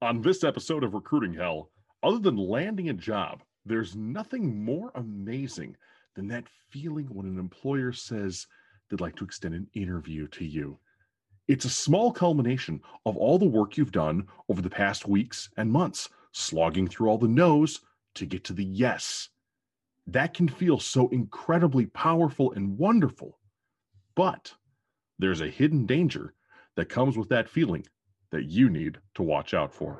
On 0.00 0.22
this 0.22 0.44
episode 0.44 0.84
of 0.84 0.94
Recruiting 0.94 1.34
Hell, 1.34 1.72
other 2.04 2.20
than 2.20 2.36
landing 2.36 2.88
a 2.88 2.92
job, 2.92 3.42
there's 3.66 3.96
nothing 3.96 4.64
more 4.64 4.92
amazing 4.94 5.76
than 6.14 6.28
that 6.28 6.46
feeling 6.70 7.06
when 7.06 7.26
an 7.26 7.36
employer 7.36 7.92
says 7.92 8.46
they'd 8.88 9.00
like 9.00 9.16
to 9.16 9.24
extend 9.24 9.56
an 9.56 9.66
interview 9.74 10.28
to 10.28 10.44
you. 10.44 10.78
It's 11.48 11.64
a 11.64 11.70
small 11.70 12.12
culmination 12.12 12.80
of 13.06 13.16
all 13.16 13.40
the 13.40 13.46
work 13.46 13.76
you've 13.76 13.90
done 13.90 14.28
over 14.48 14.62
the 14.62 14.70
past 14.70 15.08
weeks 15.08 15.50
and 15.56 15.72
months, 15.72 16.08
slogging 16.30 16.86
through 16.86 17.08
all 17.08 17.18
the 17.18 17.26
no's 17.26 17.80
to 18.14 18.24
get 18.24 18.44
to 18.44 18.52
the 18.52 18.64
yes. 18.64 19.30
That 20.06 20.32
can 20.32 20.46
feel 20.46 20.78
so 20.78 21.08
incredibly 21.08 21.86
powerful 21.86 22.52
and 22.52 22.78
wonderful. 22.78 23.36
But 24.14 24.54
there's 25.18 25.40
a 25.40 25.50
hidden 25.50 25.86
danger 25.86 26.34
that 26.76 26.88
comes 26.88 27.18
with 27.18 27.30
that 27.30 27.48
feeling 27.48 27.84
that 28.30 28.44
you 28.44 28.68
need 28.68 28.98
to 29.14 29.22
watch 29.22 29.54
out 29.54 29.72
for. 29.72 29.98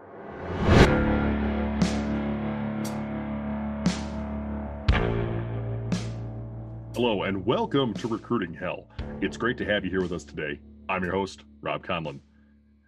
Hello, 6.94 7.22
and 7.22 7.46
welcome 7.46 7.94
to 7.94 8.08
Recruiting 8.08 8.52
Hell. 8.52 8.88
It's 9.20 9.36
great 9.36 9.56
to 9.58 9.64
have 9.64 9.84
you 9.84 9.90
here 9.90 10.02
with 10.02 10.12
us 10.12 10.24
today. 10.24 10.60
I'm 10.88 11.04
your 11.04 11.12
host, 11.12 11.44
Rob 11.60 11.86
Conlon. 11.86 12.20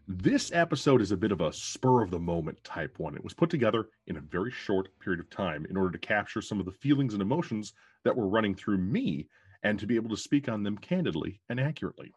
This 0.09 0.51
episode 0.53 1.01
is 1.01 1.13
a 1.13 1.17
bit 1.17 1.31
of 1.31 1.41
a 1.41 1.53
spur 1.53 2.03
of 2.03 2.11
the 2.11 2.19
moment 2.19 2.63
type 2.65 2.99
one. 2.99 3.15
It 3.15 3.23
was 3.23 3.33
put 3.33 3.51
together 3.51 3.89
in 4.09 4.17
a 4.17 4.21
very 4.21 4.51
short 4.51 4.89
period 4.99 5.21
of 5.21 5.31
time 5.31 5.65
in 5.71 5.77
order 5.77 5.93
to 5.93 6.07
capture 6.07 6.43
some 6.43 6.59
of 6.59 6.67
the 6.67 6.73
feelings 6.73 7.13
and 7.13 7.23
emotions 7.23 7.73
that 8.05 8.17
were 8.17 8.27
running 8.27 8.57
through 8.57 8.79
me 8.79 9.29
and 9.63 9.79
to 9.79 9.87
be 9.87 9.95
able 9.95 10.11
to 10.11 10.17
speak 10.17 10.49
on 10.49 10.65
them 10.65 10.77
candidly 10.77 11.41
and 11.49 11.61
accurately 11.61 12.13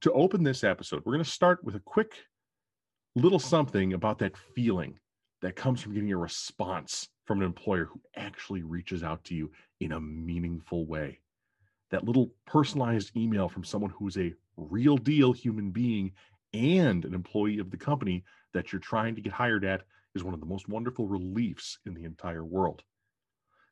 to 0.00 0.12
open 0.12 0.42
this 0.42 0.64
episode, 0.64 1.02
we're 1.04 1.14
going 1.14 1.24
to 1.24 1.30
start 1.30 1.62
with 1.64 1.74
a 1.74 1.80
quick 1.80 2.14
little 3.14 3.38
something 3.38 3.94
about 3.94 4.18
that 4.18 4.36
feeling 4.54 4.98
that 5.42 5.56
comes 5.56 5.80
from 5.80 5.94
getting 5.94 6.12
a 6.12 6.16
response 6.16 7.08
from 7.24 7.40
an 7.40 7.46
employer 7.46 7.86
who 7.86 8.00
actually 8.16 8.62
reaches 8.62 9.02
out 9.02 9.24
to 9.24 9.34
you 9.34 9.50
in 9.80 9.92
a 9.92 10.00
meaningful 10.00 10.86
way. 10.86 11.20
That 11.90 12.04
little 12.04 12.32
personalized 12.46 13.16
email 13.16 13.48
from 13.48 13.64
someone 13.64 13.90
who's 13.90 14.16
a 14.16 14.34
real 14.56 14.96
deal 14.96 15.32
human 15.32 15.70
being 15.70 16.12
and 16.52 17.04
an 17.04 17.14
employee 17.14 17.58
of 17.58 17.70
the 17.70 17.76
company 17.76 18.24
that 18.54 18.72
you're 18.72 18.80
trying 18.80 19.14
to 19.14 19.20
get 19.20 19.32
hired 19.32 19.64
at 19.64 19.82
is 20.14 20.24
one 20.24 20.34
of 20.34 20.40
the 20.40 20.46
most 20.46 20.68
wonderful 20.68 21.06
reliefs 21.06 21.78
in 21.86 21.94
the 21.94 22.04
entire 22.04 22.44
world. 22.44 22.82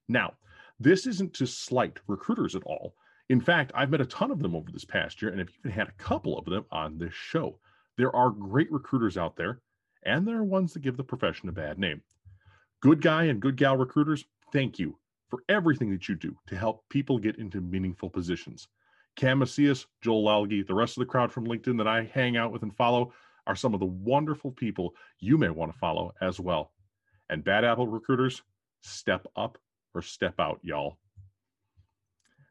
Now, 0.08 0.34
this 0.78 1.06
isn't 1.06 1.34
to 1.34 1.46
slight 1.46 1.98
recruiters 2.06 2.54
at 2.54 2.64
all. 2.64 2.94
In 3.30 3.40
fact, 3.40 3.72
I've 3.74 3.90
met 3.90 4.00
a 4.00 4.06
ton 4.06 4.30
of 4.30 4.40
them 4.40 4.54
over 4.54 4.70
this 4.70 4.84
past 4.84 5.22
year, 5.22 5.30
and 5.30 5.40
I've 5.40 5.50
even 5.60 5.70
had 5.70 5.88
a 5.88 6.02
couple 6.02 6.38
of 6.38 6.44
them 6.44 6.66
on 6.70 6.98
this 6.98 7.14
show. 7.14 7.58
There 7.96 8.14
are 8.14 8.30
great 8.30 8.70
recruiters 8.70 9.16
out 9.16 9.36
there, 9.36 9.60
and 10.04 10.26
there 10.26 10.36
are 10.36 10.44
ones 10.44 10.74
that 10.74 10.82
give 10.82 10.96
the 10.96 11.04
profession 11.04 11.48
a 11.48 11.52
bad 11.52 11.78
name. 11.78 12.02
Good 12.80 13.00
guy 13.00 13.24
and 13.24 13.40
good 13.40 13.56
gal 13.56 13.76
recruiters, 13.76 14.24
thank 14.52 14.78
you 14.78 14.98
for 15.30 15.42
everything 15.48 15.90
that 15.90 16.08
you 16.08 16.14
do 16.14 16.36
to 16.48 16.56
help 16.56 16.84
people 16.90 17.18
get 17.18 17.38
into 17.38 17.60
meaningful 17.60 18.10
positions. 18.10 18.68
Cam 19.16 19.38
Macias, 19.38 19.86
Joel 20.02 20.24
Lalgee, 20.24 20.66
the 20.66 20.74
rest 20.74 20.96
of 20.96 21.00
the 21.00 21.10
crowd 21.10 21.32
from 21.32 21.46
LinkedIn 21.46 21.78
that 21.78 21.88
I 21.88 22.04
hang 22.04 22.36
out 22.36 22.52
with 22.52 22.62
and 22.62 22.74
follow 22.74 23.12
are 23.46 23.56
some 23.56 23.74
of 23.74 23.80
the 23.80 23.86
wonderful 23.86 24.50
people 24.50 24.94
you 25.18 25.38
may 25.38 25.50
want 25.50 25.72
to 25.72 25.78
follow 25.78 26.12
as 26.20 26.40
well. 26.40 26.72
And 27.30 27.44
bad 27.44 27.64
apple 27.64 27.86
recruiters, 27.86 28.42
step 28.82 29.26
up 29.36 29.58
or 29.94 30.02
step 30.02 30.38
out, 30.38 30.60
y'all. 30.62 30.98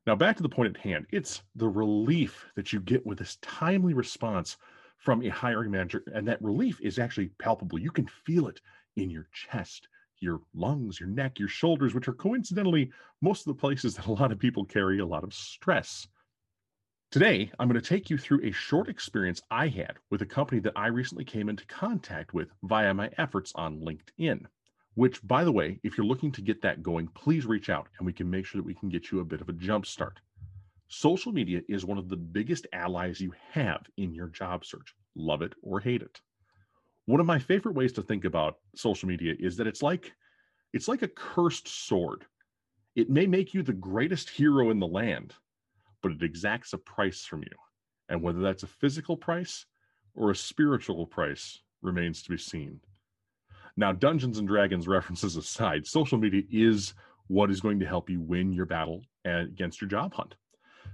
Now, 0.05 0.15
back 0.15 0.35
to 0.35 0.43
the 0.43 0.49
point 0.49 0.75
at 0.75 0.81
hand, 0.81 1.05
it's 1.11 1.43
the 1.55 1.69
relief 1.69 2.45
that 2.55 2.73
you 2.73 2.81
get 2.81 3.05
with 3.05 3.19
this 3.19 3.37
timely 3.41 3.93
response 3.93 4.57
from 4.97 5.21
a 5.21 5.29
hiring 5.29 5.71
manager. 5.71 6.03
And 6.13 6.27
that 6.27 6.41
relief 6.41 6.79
is 6.81 6.99
actually 6.99 7.29
palpable. 7.39 7.79
You 7.79 7.91
can 7.91 8.07
feel 8.07 8.47
it 8.47 8.59
in 8.97 9.09
your 9.09 9.27
chest, 9.31 9.87
your 10.19 10.41
lungs, 10.53 10.99
your 10.99 11.07
neck, 11.07 11.39
your 11.39 11.47
shoulders, 11.47 11.93
which 11.93 12.09
are 12.09 12.13
coincidentally 12.13 12.91
most 13.21 13.47
of 13.47 13.55
the 13.55 13.59
places 13.59 13.95
that 13.95 14.07
a 14.07 14.11
lot 14.11 14.31
of 14.33 14.39
people 14.39 14.65
carry 14.65 14.99
a 14.99 15.05
lot 15.05 15.23
of 15.23 15.33
stress. 15.33 16.07
Today, 17.09 17.49
I'm 17.59 17.69
going 17.69 17.79
to 17.79 17.87
take 17.87 18.09
you 18.09 18.17
through 18.17 18.43
a 18.43 18.51
short 18.51 18.89
experience 18.89 19.41
I 19.51 19.67
had 19.67 19.97
with 20.09 20.21
a 20.21 20.25
company 20.25 20.59
that 20.61 20.73
I 20.75 20.87
recently 20.87 21.23
came 21.23 21.47
into 21.47 21.65
contact 21.67 22.33
with 22.33 22.49
via 22.63 22.93
my 22.93 23.09
efforts 23.17 23.53
on 23.55 23.79
LinkedIn 23.79 24.47
which 24.95 25.25
by 25.27 25.43
the 25.43 25.51
way, 25.51 25.79
if 25.83 25.97
you're 25.97 26.05
looking 26.05 26.31
to 26.31 26.41
get 26.41 26.61
that 26.61 26.83
going, 26.83 27.07
please 27.09 27.45
reach 27.45 27.69
out 27.69 27.87
and 27.97 28.05
we 28.05 28.13
can 28.13 28.29
make 28.29 28.45
sure 28.45 28.59
that 28.59 28.67
we 28.67 28.75
can 28.75 28.89
get 28.89 29.11
you 29.11 29.19
a 29.19 29.25
bit 29.25 29.41
of 29.41 29.49
a 29.49 29.53
jump 29.53 29.85
start. 29.85 30.19
Social 30.87 31.31
media 31.31 31.61
is 31.67 31.85
one 31.85 31.97
of 31.97 32.09
the 32.09 32.17
biggest 32.17 32.67
allies 32.73 33.19
you 33.19 33.33
have 33.51 33.81
in 33.97 34.13
your 34.13 34.27
job 34.27 34.63
search. 34.63 34.93
Love 35.15 35.41
it 35.41 35.53
or 35.63 35.79
hate 35.79 36.01
it. 36.03 36.21
One 37.05 37.19
of 37.19 37.25
my 37.25 37.39
favorite 37.39 37.75
ways 37.75 37.91
to 37.93 38.03
think 38.03 38.25
about 38.25 38.57
social 38.75 39.09
media 39.09 39.33
is 39.39 39.57
that 39.57 39.67
it's 39.67 39.81
like 39.81 40.13
it's 40.71 40.87
like 40.87 41.01
a 41.01 41.07
cursed 41.07 41.67
sword. 41.67 42.25
It 42.95 43.09
may 43.09 43.27
make 43.27 43.53
you 43.53 43.63
the 43.63 43.73
greatest 43.73 44.29
hero 44.29 44.69
in 44.69 44.79
the 44.79 44.87
land, 44.87 45.33
but 46.01 46.11
it 46.11 46.23
exacts 46.23 46.73
a 46.73 46.77
price 46.77 47.25
from 47.25 47.41
you. 47.41 47.57
And 48.09 48.21
whether 48.21 48.39
that's 48.39 48.63
a 48.63 48.67
physical 48.67 49.17
price 49.17 49.65
or 50.15 50.29
a 50.29 50.35
spiritual 50.35 51.05
price 51.05 51.59
remains 51.81 52.21
to 52.23 52.29
be 52.29 52.37
seen. 52.37 52.79
Now, 53.75 53.91
Dungeons 53.91 54.37
and 54.37 54.47
Dragons 54.47 54.87
references 54.87 55.35
aside, 55.35 55.87
social 55.87 56.17
media 56.17 56.43
is 56.51 56.93
what 57.27 57.49
is 57.49 57.59
going 57.59 57.79
to 57.79 57.87
help 57.87 58.09
you 58.09 58.21
win 58.21 58.53
your 58.53 58.67
battle 58.67 59.01
against 59.25 59.81
your 59.81 59.89
job 59.89 60.13
hunt. 60.13 60.35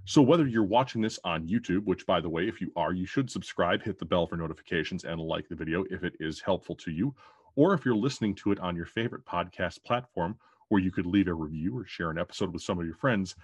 So, 0.06 0.22
whether 0.22 0.48
you're 0.48 0.64
watching 0.64 1.02
this 1.02 1.20
on 1.26 1.48
YouTube, 1.48 1.84
which 1.84 2.06
by 2.06 2.22
the 2.22 2.30
way, 2.30 2.48
if 2.48 2.62
you 2.62 2.72
are, 2.76 2.94
you 2.94 3.06
should 3.06 3.30
subscribe, 3.30 3.84
hit 3.84 4.00
the 4.00 4.06
bell 4.06 4.28
for 4.28 4.38
notifications, 4.38 5.04
and 5.04 5.20
like 5.20 5.50
the 5.50 5.56
video 5.56 5.84
if 5.90 6.04
it 6.04 6.14
is 6.20 6.40
helpful 6.40 6.76
to 6.78 6.92
you, 6.92 7.14
or 7.56 7.74
if 7.74 7.84
you're 7.84 7.96
listening 7.96 8.34
to 8.36 8.52
it 8.52 8.60
on 8.60 8.76
your 8.76 8.86
favorite 8.86 9.26
podcast 9.26 9.84
platform 9.84 10.38
where 10.70 10.82
you 10.82 10.92
could 10.92 11.06
leave 11.06 11.28
a 11.28 11.34
review 11.34 11.78
or 11.78 11.86
share 11.86 12.12
an 12.12 12.18
episode 12.18 12.54
with 12.54 12.62
some 12.62 12.80
of 12.80 12.86
your 12.86 12.96
friends, 12.96 13.36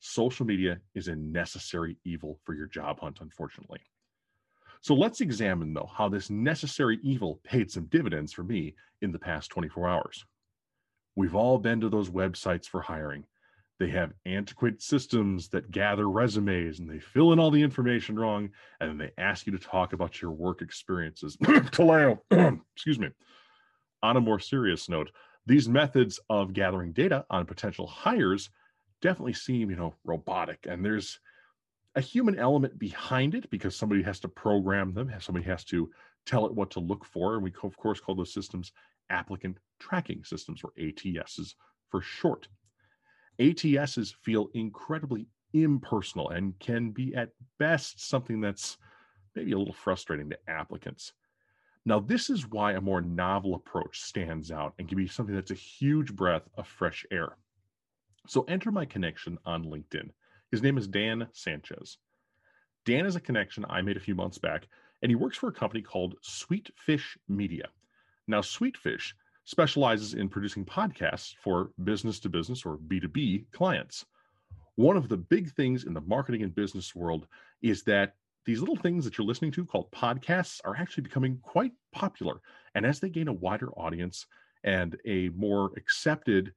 social 0.00 0.44
media 0.44 0.78
is 0.94 1.08
a 1.08 1.16
necessary 1.16 1.96
evil 2.04 2.38
for 2.44 2.54
your 2.54 2.66
job 2.66 3.00
hunt, 3.00 3.18
unfortunately. 3.20 3.80
So 4.82 4.94
let's 4.94 5.20
examine, 5.20 5.72
though, 5.72 5.90
how 5.92 6.08
this 6.08 6.28
necessary 6.28 6.98
evil 7.02 7.40
paid 7.44 7.70
some 7.70 7.84
dividends 7.86 8.32
for 8.32 8.42
me 8.42 8.74
in 9.00 9.12
the 9.12 9.18
past 9.18 9.50
24 9.50 9.88
hours. 9.88 10.24
We've 11.14 11.36
all 11.36 11.58
been 11.58 11.80
to 11.80 11.88
those 11.88 12.10
websites 12.10 12.66
for 12.66 12.80
hiring. 12.80 13.24
They 13.78 13.90
have 13.90 14.12
antiquated 14.26 14.82
systems 14.82 15.48
that 15.50 15.70
gather 15.70 16.10
resumes 16.10 16.80
and 16.80 16.90
they 16.90 16.98
fill 16.98 17.32
in 17.32 17.38
all 17.38 17.52
the 17.52 17.62
information 17.62 18.18
wrong, 18.18 18.50
and 18.80 18.90
then 18.90 18.98
they 18.98 19.22
ask 19.22 19.46
you 19.46 19.52
to 19.52 19.58
talk 19.58 19.92
about 19.92 20.20
your 20.20 20.32
work 20.32 20.62
experiences. 20.62 21.36
excuse 22.74 22.98
me. 22.98 23.10
On 24.02 24.16
a 24.16 24.20
more 24.20 24.40
serious 24.40 24.88
note, 24.88 25.10
these 25.46 25.68
methods 25.68 26.18
of 26.28 26.52
gathering 26.52 26.92
data 26.92 27.24
on 27.30 27.46
potential 27.46 27.86
hires 27.86 28.50
definitely 29.00 29.32
seem, 29.32 29.70
you 29.70 29.76
know, 29.76 29.94
robotic, 30.04 30.66
and 30.68 30.84
there's 30.84 31.20
a 31.94 32.00
human 32.00 32.38
element 32.38 32.78
behind 32.78 33.34
it 33.34 33.50
because 33.50 33.76
somebody 33.76 34.02
has 34.02 34.20
to 34.20 34.28
program 34.28 34.94
them, 34.94 35.12
somebody 35.20 35.44
has 35.44 35.64
to 35.64 35.90
tell 36.24 36.46
it 36.46 36.54
what 36.54 36.70
to 36.70 36.80
look 36.80 37.04
for. 37.04 37.34
And 37.34 37.42
we, 37.42 37.52
of 37.62 37.76
course, 37.76 38.00
call 38.00 38.14
those 38.14 38.32
systems 38.32 38.72
applicant 39.10 39.58
tracking 39.78 40.24
systems 40.24 40.62
or 40.64 40.72
ATSs 40.78 41.54
for 41.90 42.00
short. 42.00 42.48
ATSs 43.38 44.14
feel 44.22 44.48
incredibly 44.54 45.26
impersonal 45.52 46.30
and 46.30 46.58
can 46.58 46.90
be 46.90 47.14
at 47.14 47.30
best 47.58 48.08
something 48.08 48.40
that's 48.40 48.78
maybe 49.34 49.52
a 49.52 49.58
little 49.58 49.74
frustrating 49.74 50.30
to 50.30 50.38
applicants. 50.48 51.12
Now, 51.84 51.98
this 51.98 52.30
is 52.30 52.48
why 52.48 52.72
a 52.72 52.80
more 52.80 53.00
novel 53.00 53.54
approach 53.54 54.00
stands 54.00 54.50
out 54.50 54.74
and 54.78 54.88
can 54.88 54.96
be 54.96 55.08
something 55.08 55.34
that's 55.34 55.50
a 55.50 55.54
huge 55.54 56.14
breath 56.14 56.48
of 56.56 56.66
fresh 56.66 57.04
air. 57.10 57.36
So, 58.28 58.42
enter 58.42 58.70
my 58.70 58.84
connection 58.84 59.36
on 59.44 59.64
LinkedIn. 59.64 60.10
His 60.52 60.62
name 60.62 60.76
is 60.76 60.86
Dan 60.86 61.26
Sanchez. 61.32 61.96
Dan 62.84 63.06
is 63.06 63.16
a 63.16 63.20
connection 63.20 63.64
I 63.70 63.80
made 63.80 63.96
a 63.96 64.00
few 64.00 64.14
months 64.14 64.36
back, 64.36 64.68
and 65.00 65.10
he 65.10 65.16
works 65.16 65.38
for 65.38 65.48
a 65.48 65.52
company 65.52 65.80
called 65.80 66.16
Sweetfish 66.22 67.16
Media. 67.26 67.68
Now, 68.28 68.42
Sweetfish 68.42 69.14
specializes 69.44 70.12
in 70.12 70.28
producing 70.28 70.66
podcasts 70.66 71.34
for 71.42 71.70
business 71.84 72.20
to 72.20 72.28
business 72.28 72.66
or 72.66 72.76
B2B 72.76 73.46
clients. 73.52 74.04
One 74.74 74.98
of 74.98 75.08
the 75.08 75.16
big 75.16 75.50
things 75.52 75.84
in 75.84 75.94
the 75.94 76.02
marketing 76.02 76.42
and 76.42 76.54
business 76.54 76.94
world 76.94 77.26
is 77.62 77.82
that 77.84 78.14
these 78.44 78.60
little 78.60 78.76
things 78.76 79.06
that 79.06 79.16
you're 79.16 79.26
listening 79.26 79.52
to 79.52 79.64
called 79.64 79.90
podcasts 79.90 80.60
are 80.66 80.76
actually 80.76 81.04
becoming 81.04 81.38
quite 81.42 81.72
popular. 81.92 82.42
And 82.74 82.84
as 82.84 83.00
they 83.00 83.08
gain 83.08 83.28
a 83.28 83.32
wider 83.32 83.70
audience 83.70 84.26
and 84.64 84.98
a 85.06 85.30
more 85.30 85.72
accepted 85.78 86.52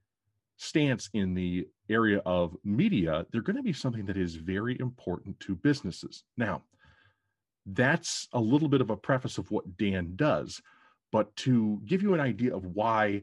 stance 0.56 1.10
in 1.12 1.34
the 1.34 1.68
area 1.88 2.18
of 2.24 2.56
media, 2.64 3.26
they're 3.30 3.42
going 3.42 3.56
to 3.56 3.62
be 3.62 3.72
something 3.72 4.06
that 4.06 4.16
is 4.16 4.36
very 4.36 4.78
important 4.80 5.38
to 5.40 5.54
businesses. 5.54 6.24
Now, 6.36 6.62
that's 7.66 8.28
a 8.32 8.40
little 8.40 8.68
bit 8.68 8.80
of 8.80 8.90
a 8.90 8.96
preface 8.96 9.38
of 9.38 9.50
what 9.50 9.76
Dan 9.76 10.12
does, 10.16 10.62
but 11.12 11.34
to 11.36 11.80
give 11.84 12.02
you 12.02 12.14
an 12.14 12.20
idea 12.20 12.54
of 12.54 12.64
why 12.64 13.22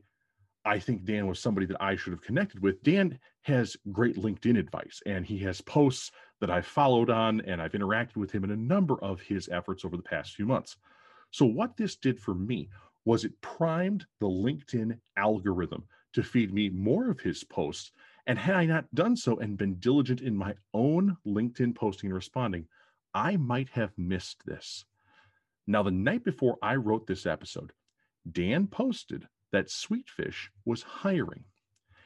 I 0.65 0.80
think 0.80 1.03
Dan 1.03 1.27
was 1.27 1.39
somebody 1.39 1.65
that 1.68 1.81
I 1.81 1.95
should 1.95 2.13
have 2.13 2.21
connected 2.21 2.62
with, 2.62 2.83
Dan 2.83 3.19
has 3.41 3.75
great 3.91 4.15
LinkedIn 4.15 4.57
advice 4.57 5.01
and 5.06 5.25
he 5.25 5.38
has 5.39 5.59
posts 5.59 6.12
that 6.39 6.50
I've 6.50 6.65
followed 6.65 7.09
on 7.09 7.41
and 7.41 7.62
I've 7.62 7.74
interacted 7.74 8.18
with 8.18 8.31
him 8.31 8.44
in 8.44 8.51
a 8.51 8.56
number 8.56 8.95
of 9.03 9.21
his 9.21 9.50
efforts 9.50 9.83
over 9.83 9.97
the 9.97 10.03
past 10.03 10.35
few 10.35 10.45
months. 10.45 10.77
So, 11.31 11.45
what 11.45 11.75
this 11.75 11.95
did 11.95 12.19
for 12.19 12.33
me 12.33 12.69
was 13.06 13.25
it 13.25 13.39
primed 13.41 14.06
the 14.19 14.27
LinkedIn 14.27 14.97
algorithm 15.18 15.83
to 16.13 16.24
feed 16.24 16.54
me 16.54 16.69
more 16.69 17.10
of 17.10 17.19
his 17.19 17.44
posts. 17.44 17.92
And 18.25 18.39
had 18.39 18.56
I 18.56 18.65
not 18.65 18.94
done 18.95 19.15
so 19.15 19.38
and 19.38 19.57
been 19.57 19.75
diligent 19.75 20.21
in 20.21 20.36
my 20.36 20.56
own 20.74 21.18
LinkedIn 21.25 21.75
posting 21.75 22.10
and 22.10 22.15
responding, 22.15 22.68
I 23.13 23.38
might 23.38 23.69
have 23.69 23.92
missed 23.98 24.45
this. 24.45 24.86
Now, 25.68 25.83
the 25.83 25.92
night 25.92 26.24
before 26.24 26.57
I 26.62 26.75
wrote 26.75 27.07
this 27.07 27.25
episode, 27.25 27.71
Dan 28.31 28.68
posted 28.68 29.27
that 29.51 29.68
Sweetfish 29.68 30.50
was 30.65 30.83
hiring. 30.83 31.44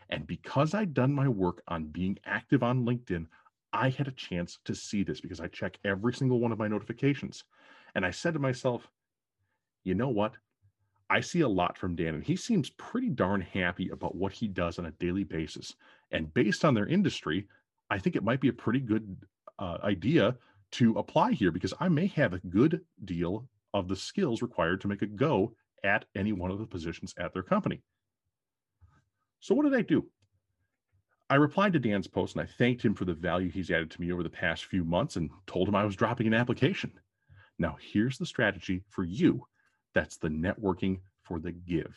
And 0.10 0.26
because 0.26 0.74
I'd 0.74 0.94
done 0.94 1.14
my 1.14 1.28
work 1.28 1.62
on 1.68 1.86
being 1.86 2.18
active 2.26 2.64
on 2.64 2.86
LinkedIn, 2.86 3.28
I 3.74 3.90
had 3.90 4.08
a 4.08 4.12
chance 4.12 4.60
to 4.66 4.74
see 4.74 5.04
this 5.04 5.22
because 5.22 5.40
I 5.40 5.48
check 5.48 5.78
every 5.84 6.14
single 6.14 6.40
one 6.40 6.52
of 6.52 6.60
my 6.60 6.68
notifications. 6.68 7.44
And 7.96 8.06
I 8.06 8.12
said 8.12 8.34
to 8.34 8.40
myself, 8.40 8.88
you 9.84 9.96
know 9.96 10.10
what? 10.10 10.34
I 11.10 11.22
see 11.22 11.42
a 11.42 11.48
lot 11.48 11.78
from 11.78 11.96
Dan, 11.96 12.16
and 12.16 12.24
he 12.24 12.36
seems 12.36 12.70
pretty 12.72 13.10
darn 13.10 13.42
happy 13.42 13.90
about 13.90 14.16
what 14.16 14.34
he 14.34 14.48
does 14.48 14.78
on 14.78 14.88
a 14.88 14.92
daily 14.92 15.24
basis. 15.24 15.76
And 16.12 16.34
based 16.34 16.66
on 16.66 16.74
their 16.74 16.88
industry, 16.88 17.48
I 17.90 17.98
think 17.98 18.16
it 18.16 18.24
might 18.24 18.42
be 18.42 18.50
a 18.50 18.54
pretty 18.54 18.80
good 18.80 19.18
uh, 19.60 19.78
idea 19.84 20.36
to 20.72 20.98
apply 20.98 21.32
here 21.32 21.52
because 21.52 21.74
I 21.80 21.88
may 21.88 22.08
have 22.08 22.34
a 22.34 22.40
good 22.50 22.82
deal 23.06 23.48
of 23.74 23.88
the 23.88 23.96
skills 23.96 24.42
required 24.42 24.82
to 24.82 24.88
make 24.88 25.02
a 25.02 25.08
go 25.08 25.54
at 25.84 26.06
any 26.16 26.34
one 26.34 26.52
of 26.52 26.60
the 26.60 26.66
positions 26.66 27.14
at 27.18 27.34
their 27.34 27.44
company. 27.44 27.82
So, 29.40 29.56
what 29.56 29.64
did 29.64 29.76
I 29.76 29.82
do? 29.82 30.06
I 31.30 31.36
replied 31.36 31.74
to 31.74 31.80
Dan's 31.80 32.08
post 32.08 32.36
and 32.36 32.44
I 32.44 32.52
thanked 32.58 32.84
him 32.84 32.94
for 32.94 33.06
the 33.06 33.14
value 33.14 33.50
he's 33.50 33.72
added 33.72 33.92
to 33.92 34.02
me 34.02 34.12
over 34.12 34.24
the 34.24 34.30
past 34.30 34.66
few 34.66 34.84
months 34.84 35.16
and 35.16 35.30
told 35.46 35.68
him 35.68 35.76
I 35.76 35.86
was 35.86 35.96
dropping 35.96 36.28
an 36.28 36.34
application. 36.34 36.92
Now, 37.60 37.78
here's 37.80 38.18
the 38.18 38.26
strategy 38.26 38.84
for 38.90 39.04
you 39.04 39.46
that's 39.98 40.18
the 40.18 40.30
networking 40.30 41.00
for 41.24 41.40
the 41.40 41.52
give. 41.52 41.96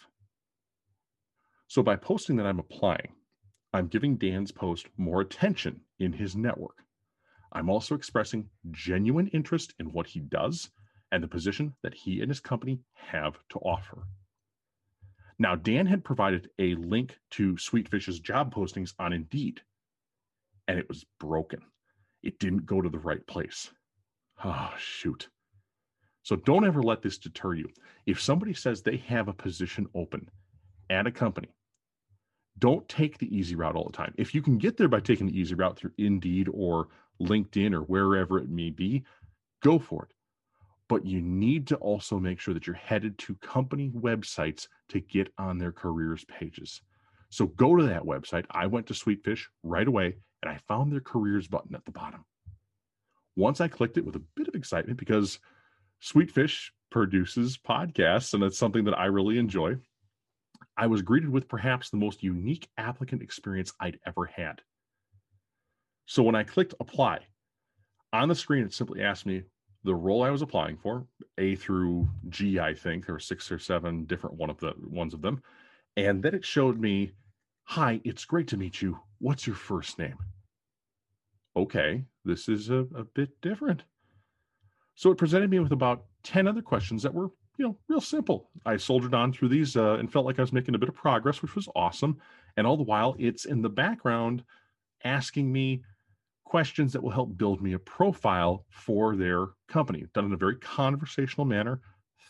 So, 1.68 1.82
by 1.82 1.96
posting 1.96 2.36
that 2.36 2.46
I'm 2.46 2.58
applying, 2.58 3.12
I'm 3.74 3.88
giving 3.88 4.16
Dan's 4.16 4.50
post 4.50 4.86
more 4.96 5.20
attention 5.20 5.82
in 5.98 6.14
his 6.14 6.34
network. 6.34 6.78
I'm 7.52 7.68
also 7.68 7.94
expressing 7.94 8.48
genuine 8.70 9.28
interest 9.28 9.74
in 9.78 9.92
what 9.92 10.06
he 10.06 10.20
does 10.20 10.70
and 11.12 11.22
the 11.22 11.28
position 11.28 11.74
that 11.82 11.92
he 11.92 12.22
and 12.22 12.30
his 12.30 12.40
company 12.40 12.80
have 12.94 13.36
to 13.50 13.58
offer. 13.58 14.04
Now, 15.38 15.54
Dan 15.54 15.84
had 15.84 16.02
provided 16.02 16.48
a 16.58 16.76
link 16.76 17.18
to 17.32 17.54
Sweetfish's 17.56 18.18
job 18.18 18.54
postings 18.54 18.94
on 18.98 19.12
Indeed, 19.12 19.60
and 20.68 20.78
it 20.78 20.88
was 20.88 21.04
broken. 21.18 21.60
It 22.22 22.38
didn't 22.38 22.64
go 22.64 22.80
to 22.80 22.88
the 22.88 22.98
right 22.98 23.26
place. 23.26 23.70
Oh, 24.42 24.72
shoot. 24.78 25.28
So 26.22 26.36
don't 26.36 26.66
ever 26.66 26.82
let 26.82 27.02
this 27.02 27.18
deter 27.18 27.54
you. 27.54 27.68
If 28.06 28.20
somebody 28.20 28.54
says 28.54 28.82
they 28.82 28.98
have 28.98 29.28
a 29.28 29.32
position 29.32 29.88
open 29.94 30.28
at 30.90 31.06
a 31.06 31.10
company, 31.10 31.48
don't 32.58 32.86
take 32.88 33.18
the 33.18 33.34
easy 33.34 33.54
route 33.56 33.76
all 33.76 33.86
the 33.86 33.96
time. 33.96 34.14
If 34.18 34.34
you 34.34 34.42
can 34.42 34.58
get 34.58 34.76
there 34.76 34.88
by 34.88 35.00
taking 35.00 35.26
the 35.26 35.38
easy 35.38 35.54
route 35.54 35.78
through 35.78 35.92
Indeed 35.96 36.48
or 36.52 36.88
LinkedIn 37.20 37.72
or 37.72 37.82
wherever 37.82 38.38
it 38.38 38.50
may 38.50 38.70
be, 38.70 39.04
go 39.62 39.78
for 39.78 40.04
it 40.04 40.14
but 40.90 41.06
you 41.06 41.22
need 41.22 41.68
to 41.68 41.76
also 41.76 42.18
make 42.18 42.40
sure 42.40 42.52
that 42.52 42.66
you're 42.66 42.74
headed 42.74 43.16
to 43.16 43.36
company 43.36 43.92
websites 43.94 44.66
to 44.88 44.98
get 44.98 45.32
on 45.38 45.56
their 45.56 45.70
careers 45.70 46.24
pages. 46.24 46.82
So 47.28 47.46
go 47.46 47.76
to 47.76 47.84
that 47.84 48.02
website. 48.02 48.44
I 48.50 48.66
went 48.66 48.88
to 48.88 48.94
Sweetfish 48.94 49.44
right 49.62 49.86
away 49.86 50.16
and 50.42 50.50
I 50.50 50.58
found 50.66 50.90
their 50.90 51.00
careers 51.00 51.46
button 51.46 51.76
at 51.76 51.84
the 51.84 51.92
bottom. 51.92 52.24
Once 53.36 53.60
I 53.60 53.68
clicked 53.68 53.98
it 53.98 54.04
with 54.04 54.16
a 54.16 54.22
bit 54.34 54.48
of 54.48 54.56
excitement 54.56 54.98
because 54.98 55.38
Sweetfish 56.02 56.70
produces 56.90 57.58
podcasts 57.58 58.34
and 58.34 58.42
it's 58.42 58.58
something 58.58 58.84
that 58.84 58.98
I 58.98 59.06
really 59.06 59.38
enjoy, 59.38 59.76
I 60.76 60.86
was 60.86 61.02
greeted 61.02 61.28
with 61.28 61.48
perhaps 61.48 61.90
the 61.90 61.96
most 61.96 62.22
unique 62.22 62.68
applicant 62.78 63.22
experience 63.22 63.72
I'd 63.80 64.00
ever 64.06 64.26
had. 64.26 64.62
So 66.06 66.22
when 66.22 66.34
I 66.34 66.42
clicked 66.42 66.74
apply, 66.80 67.20
on 68.12 68.28
the 68.28 68.34
screen, 68.34 68.64
it 68.64 68.74
simply 68.74 69.02
asked 69.02 69.26
me, 69.26 69.42
the 69.84 69.94
role 69.94 70.22
I 70.22 70.30
was 70.30 70.42
applying 70.42 70.76
for, 70.76 71.06
A 71.38 71.54
through 71.54 72.08
G, 72.28 72.58
I 72.58 72.74
think 72.74 73.06
there 73.06 73.14
were 73.14 73.20
six 73.20 73.50
or 73.50 73.58
seven 73.58 74.04
different 74.04 74.36
one 74.36 74.50
of 74.50 74.58
the 74.58 74.74
ones 74.78 75.14
of 75.14 75.22
them, 75.22 75.42
and 75.96 76.22
then 76.22 76.34
it 76.34 76.44
showed 76.44 76.78
me, 76.78 77.12
"Hi, 77.64 78.00
it's 78.04 78.24
great 78.24 78.48
to 78.48 78.56
meet 78.58 78.82
you. 78.82 78.98
What's 79.18 79.46
your 79.46 79.56
first 79.56 79.98
name?" 79.98 80.18
Okay, 81.56 82.04
this 82.24 82.48
is 82.48 82.68
a, 82.68 82.86
a 82.94 83.04
bit 83.04 83.40
different. 83.40 83.84
So 85.00 85.10
it 85.10 85.16
presented 85.16 85.48
me 85.48 85.60
with 85.60 85.72
about 85.72 86.04
ten 86.22 86.46
other 86.46 86.60
questions 86.60 87.02
that 87.04 87.14
were, 87.14 87.30
you 87.56 87.64
know, 87.64 87.78
real 87.88 88.02
simple. 88.02 88.50
I 88.66 88.76
soldiered 88.76 89.14
on 89.14 89.32
through 89.32 89.48
these 89.48 89.74
uh, 89.74 89.94
and 89.94 90.12
felt 90.12 90.26
like 90.26 90.38
I 90.38 90.42
was 90.42 90.52
making 90.52 90.74
a 90.74 90.78
bit 90.78 90.90
of 90.90 90.94
progress, 90.94 91.40
which 91.40 91.56
was 91.56 91.70
awesome. 91.74 92.18
And 92.58 92.66
all 92.66 92.76
the 92.76 92.82
while, 92.82 93.16
it's 93.18 93.46
in 93.46 93.62
the 93.62 93.70
background 93.70 94.44
asking 95.02 95.50
me 95.50 95.82
questions 96.44 96.92
that 96.92 97.02
will 97.02 97.12
help 97.12 97.38
build 97.38 97.62
me 97.62 97.72
a 97.72 97.78
profile 97.78 98.66
for 98.68 99.16
their 99.16 99.46
company, 99.68 100.04
done 100.12 100.26
in 100.26 100.34
a 100.34 100.36
very 100.36 100.56
conversational 100.56 101.46
manner. 101.46 101.80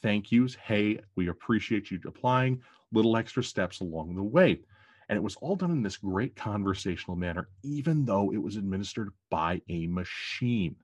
Thank 0.01 0.31
yous. 0.31 0.55
Hey, 0.55 1.01
we 1.17 1.27
appreciate 1.27 1.91
you 1.91 1.99
applying, 2.07 2.63
little 2.93 3.17
extra 3.17 3.43
steps 3.43 3.81
along 3.81 4.15
the 4.15 4.23
way. 4.23 4.61
And 5.09 5.17
it 5.17 5.23
was 5.25 5.35
all 5.41 5.57
done 5.57 5.73
in 5.73 5.83
this 5.83 5.97
great 5.97 6.37
conversational 6.37 7.17
manner, 7.17 7.49
even 7.65 8.05
though 8.05 8.33
it 8.33 8.41
was 8.41 8.55
administered 8.55 9.09
by 9.29 9.61
a 9.69 9.89
machine. 9.89 10.77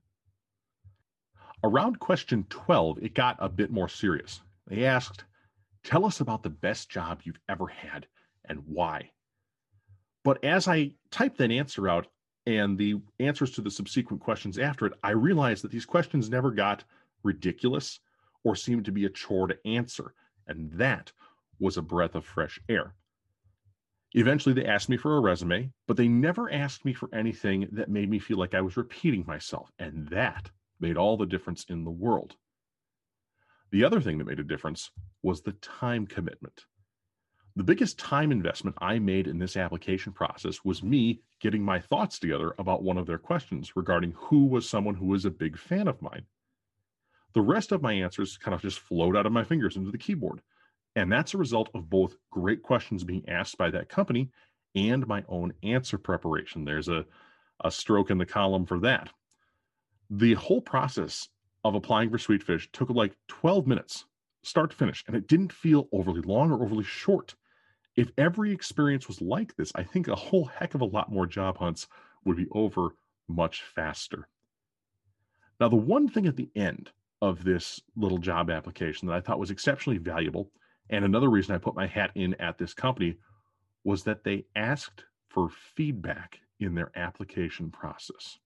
Around 1.63 1.99
question 1.99 2.45
12, 2.49 2.99
it 3.01 3.13
got 3.13 3.37
a 3.39 3.49
bit 3.49 3.71
more 3.71 3.89
serious. 3.89 4.41
They 4.67 4.85
asked, 4.85 5.23
Tell 5.83 6.05
us 6.05 6.19
about 6.19 6.43
the 6.43 6.49
best 6.49 6.89
job 6.89 7.21
you've 7.23 7.39
ever 7.49 7.67
had 7.67 8.07
and 8.45 8.61
why. 8.65 9.11
But 10.23 10.43
as 10.43 10.67
I 10.67 10.91
typed 11.11 11.37
that 11.37 11.51
answer 11.51 11.87
out, 11.87 12.07
and 12.45 12.77
the 12.77 12.95
answers 13.19 13.51
to 13.51 13.61
the 13.61 13.71
subsequent 13.71 14.21
questions 14.21 14.57
after 14.57 14.85
it, 14.85 14.93
I 15.03 15.11
realized 15.11 15.63
that 15.63 15.71
these 15.71 15.85
questions 15.85 16.29
never 16.29 16.51
got 16.51 16.83
ridiculous 17.23 17.99
or 18.43 18.55
seemed 18.55 18.85
to 18.85 18.91
be 18.91 19.05
a 19.05 19.09
chore 19.09 19.47
to 19.47 19.57
answer. 19.65 20.13
And 20.47 20.71
that 20.73 21.11
was 21.59 21.75
a 21.75 21.81
breath 21.81 22.15
of 22.15 22.25
fresh 22.25 22.59
air. 22.69 22.95
Eventually, 24.13 24.53
they 24.53 24.65
asked 24.65 24.87
me 24.87 24.95
for 24.95 25.17
a 25.17 25.19
resume, 25.19 25.71
but 25.87 25.97
they 25.97 26.07
never 26.07 26.51
asked 26.51 26.85
me 26.85 26.93
for 26.93 27.09
anything 27.13 27.67
that 27.73 27.89
made 27.89 28.09
me 28.09 28.19
feel 28.19 28.37
like 28.37 28.55
I 28.55 28.61
was 28.61 28.77
repeating 28.77 29.25
myself. 29.27 29.69
And 29.79 30.07
that 30.07 30.49
made 30.79 30.97
all 30.97 31.17
the 31.17 31.25
difference 31.25 31.65
in 31.69 31.83
the 31.83 31.91
world. 31.91 32.35
The 33.71 33.83
other 33.83 33.99
thing 33.99 34.17
that 34.17 34.27
made 34.27 34.39
a 34.39 34.43
difference 34.43 34.91
was 35.23 35.41
the 35.41 35.51
time 35.53 36.07
commitment. 36.07 36.65
The 37.55 37.63
biggest 37.63 37.97
time 37.97 38.31
investment 38.31 38.77
I 38.79 38.99
made 38.99 39.27
in 39.27 39.39
this 39.39 39.57
application 39.57 40.13
process 40.13 40.63
was 40.63 40.83
me 40.83 41.21
getting 41.41 41.63
my 41.63 41.79
thoughts 41.79 42.19
together 42.19 42.53
about 42.59 42.83
one 42.83 42.97
of 42.97 43.07
their 43.07 43.17
questions 43.17 43.75
regarding 43.75 44.13
who 44.15 44.45
was 44.45 44.69
someone 44.69 44.95
who 44.95 45.07
was 45.07 45.25
a 45.25 45.31
big 45.31 45.57
fan 45.57 45.87
of 45.87 46.01
mine. 46.01 46.25
The 47.33 47.41
rest 47.41 47.71
of 47.71 47.81
my 47.81 47.93
answers 47.93 48.37
kind 48.37 48.53
of 48.53 48.61
just 48.61 48.79
flowed 48.79 49.17
out 49.17 49.25
of 49.25 49.31
my 49.31 49.43
fingers 49.43 49.75
into 49.75 49.91
the 49.91 49.97
keyboard. 49.97 50.41
And 50.95 51.11
that's 51.11 51.33
a 51.33 51.37
result 51.37 51.69
of 51.73 51.89
both 51.89 52.15
great 52.31 52.61
questions 52.63 53.03
being 53.03 53.27
asked 53.27 53.57
by 53.57 53.71
that 53.71 53.89
company 53.89 54.29
and 54.75 55.05
my 55.07 55.23
own 55.27 55.53
answer 55.63 55.97
preparation. 55.97 56.63
There's 56.63 56.89
a, 56.89 57.05
a 57.63 57.71
stroke 57.71 58.11
in 58.11 58.17
the 58.17 58.25
column 58.25 58.65
for 58.65 58.79
that. 58.81 59.09
The 60.09 60.35
whole 60.35 60.61
process 60.61 61.29
of 61.63 61.75
applying 61.75 62.09
for 62.09 62.17
Sweetfish 62.17 62.69
took 62.71 62.89
like 62.89 63.15
12 63.27 63.67
minutes, 63.67 64.05
start 64.43 64.71
to 64.71 64.75
finish, 64.77 65.03
and 65.07 65.15
it 65.15 65.27
didn't 65.27 65.51
feel 65.51 65.89
overly 65.91 66.21
long 66.21 66.51
or 66.51 66.63
overly 66.63 66.83
short 66.83 67.35
if 67.97 68.11
every 68.15 68.53
experience 68.53 69.07
was 69.07 69.21
like 69.21 69.55
this, 69.55 69.71
I 69.73 69.83
think 69.83 70.07
a 70.07 70.15
whole 70.15 70.45
heck 70.45 70.75
of 70.75 70.81
a 70.81 70.85
lot 70.85 71.11
more 71.11 71.25
job 71.25 71.57
hunts 71.57 71.87
would 72.23 72.37
be 72.37 72.47
over 72.51 72.89
much 73.27 73.63
faster. 73.63 74.29
Now, 75.59 75.67
the 75.67 75.75
one 75.75 76.07
thing 76.07 76.27
at 76.27 76.35
the 76.35 76.51
end 76.55 76.91
of 77.23 77.43
this 77.43 77.81
little 77.95 78.19
job 78.19 78.51
application 78.51 79.07
that 79.07 79.15
I 79.15 79.21
thought 79.21 79.39
was 79.39 79.49
exceptionally 79.49 79.97
valuable, 79.97 80.51
and 80.91 81.03
another 81.03 81.31
reason 81.31 81.55
I 81.55 81.57
put 81.57 81.75
my 81.75 81.87
hat 81.87 82.11
in 82.13 82.35
at 82.35 82.59
this 82.59 82.75
company, 82.75 83.17
was 83.83 84.03
that 84.03 84.23
they 84.23 84.45
asked 84.55 85.05
for 85.29 85.49
feedback 85.49 86.39
in 86.59 86.75
their 86.75 86.91
application 86.95 87.71
process. 87.71 88.37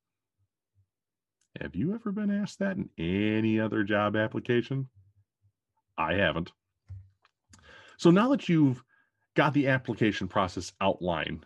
Have 1.60 1.76
you 1.76 1.94
ever 1.94 2.12
been 2.12 2.32
asked 2.32 2.60
that 2.60 2.78
in 2.78 2.90
any 2.98 3.60
other 3.60 3.84
job 3.84 4.16
application? 4.16 4.88
I 5.98 6.14
haven't. 6.14 6.52
So 7.98 8.10
now 8.10 8.30
that 8.30 8.48
you've 8.48 8.84
got 9.36 9.54
the 9.54 9.68
application 9.68 10.28
process 10.28 10.74
outline. 10.82 11.44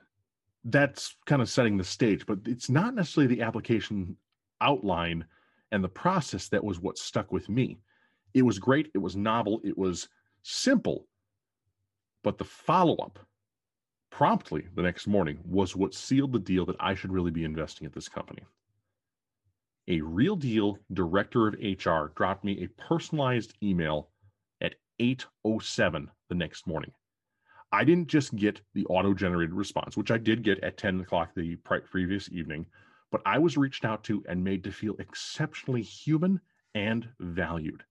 That's 0.64 1.16
kind 1.26 1.42
of 1.42 1.50
setting 1.50 1.78
the 1.78 1.84
stage, 1.84 2.26
but 2.26 2.40
it's 2.46 2.70
not 2.70 2.96
necessarily 2.96 3.36
the 3.36 3.44
application 3.44 4.18
outline 4.62 5.26
and 5.72 5.84
the 5.84 5.90
process 5.90 6.48
that 6.50 6.64
was 6.64 6.80
what 6.80 6.98
stuck 6.98 7.32
with 7.32 7.50
me. 7.50 7.80
It 8.34 8.42
was 8.42 8.60
great, 8.60 8.90
it 8.94 8.98
was 8.98 9.16
novel, 9.16 9.62
it 9.64 9.78
was 9.78 10.10
simple, 10.44 11.08
but 12.24 12.38
the 12.38 12.44
follow 12.44 12.96
up 12.98 13.20
promptly 14.10 14.68
the 14.76 14.82
next 14.82 15.08
morning 15.08 15.40
was 15.46 15.76
what 15.76 15.94
sealed 15.94 16.34
the 16.34 16.40
deal 16.40 16.66
that 16.66 16.76
I 16.80 16.96
should 16.96 17.12
really 17.12 17.32
be 17.32 17.44
investing 17.44 17.86
at 17.86 17.94
this 17.94 18.10
company. 18.10 18.44
A 19.88 20.02
real 20.02 20.36
deal 20.36 20.80
director 20.94 21.48
of 21.48 21.54
HR 21.62 22.12
dropped 22.16 22.44
me 22.44 22.64
a 22.64 22.82
personalized 22.82 23.54
email 23.62 24.10
at 24.62 24.76
8:07 25.00 26.10
the 26.30 26.36
next 26.36 26.66
morning. 26.66 26.92
I 27.72 27.84
didn't 27.84 28.08
just 28.08 28.36
get 28.36 28.62
the 28.74 28.86
auto-generated 28.86 29.54
response, 29.54 29.96
which 29.96 30.10
I 30.12 30.18
did 30.18 30.44
get 30.44 30.64
at 30.64 30.78
10 30.78 31.02
o'clock 31.02 31.36
the 31.36 31.56
previous 31.58 32.32
evening, 32.32 32.66
but 33.12 33.22
I 33.26 33.38
was 33.38 33.58
reached 33.58 33.86
out 33.86 34.04
to 34.06 34.24
and 34.28 34.44
made 34.44 34.64
to 34.64 34.72
feel 34.72 34.96
exceptionally 34.98 35.82
human 35.82 36.40
and 36.74 37.08
valued. 37.20 37.84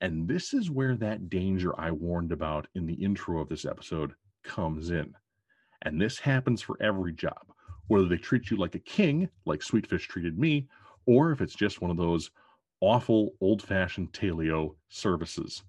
And 0.00 0.28
this 0.28 0.52
is 0.52 0.70
where 0.70 0.94
that 0.96 1.30
danger 1.30 1.78
I 1.80 1.90
warned 1.90 2.30
about 2.30 2.68
in 2.74 2.86
the 2.86 2.94
intro 2.94 3.40
of 3.40 3.48
this 3.48 3.64
episode 3.64 4.14
comes 4.44 4.90
in. 4.90 5.14
And 5.82 6.00
this 6.00 6.18
happens 6.18 6.60
for 6.62 6.76
every 6.80 7.12
job, 7.12 7.52
whether 7.86 8.06
they 8.06 8.18
treat 8.18 8.50
you 8.50 8.58
like 8.58 8.74
a 8.74 8.80
king, 8.80 9.28
like 9.44 9.60
Sweetfish 9.60 10.06
treated 10.08 10.38
me, 10.38 10.68
or 11.06 11.32
if 11.32 11.40
it's 11.40 11.54
just 11.54 11.80
one 11.80 11.90
of 11.90 11.96
those 11.96 12.30
awful 12.80 13.34
old 13.40 13.62
fashioned 13.62 14.12
Taleo 14.12 14.74
services. 14.88 15.62